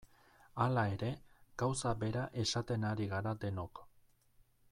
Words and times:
Hala 0.63 0.85
ere, 0.93 1.09
gauza 1.63 1.93
bera 2.05 2.25
esaten 2.45 2.89
ari 2.93 3.07
gara 3.13 3.37
denok. 3.45 3.85